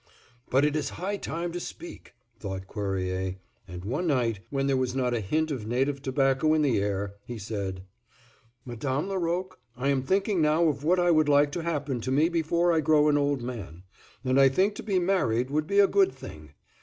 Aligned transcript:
"But 0.49 0.65
it 0.65 0.75
is 0.75 0.89
high 0.97 1.17
time 1.17 1.51
to 1.51 1.59
speak," 1.59 2.15
thought 2.39 2.65
Cuerrier, 2.67 3.35
and 3.67 3.85
one 3.85 4.07
night, 4.07 4.39
when 4.49 4.65
there 4.65 4.75
was 4.75 4.95
not 4.95 5.13
a 5.13 5.19
hint 5.19 5.51
of 5.51 5.67
native 5.67 6.01
tobacco 6.01 6.55
in 6.55 6.63
the 6.63 6.79
air, 6.81 7.13
he 7.27 7.37
said: 7.37 7.83
"Madame 8.65 9.09
Laroque, 9.09 9.59
I 9.77 9.89
am 9.89 10.01
thinking 10.01 10.41
now 10.41 10.63
of 10.67 10.83
what 10.83 10.99
I 10.99 11.11
would 11.11 11.29
like 11.29 11.51
to 11.51 11.61
happen 11.61 12.01
to 12.01 12.09
me 12.09 12.29
before 12.29 12.73
I 12.73 12.79
grow 12.81 13.09
an 13.09 13.17
old 13.19 13.43
man, 13.43 13.83
and 14.25 14.39
I 14.39 14.49
think 14.49 14.73
to 14.77 14.81
be 14.81 14.97
married 14.97 15.51
would 15.51 15.67
be 15.67 15.77
a 15.77 15.85
good 15.85 16.11
thing. 16.11 16.55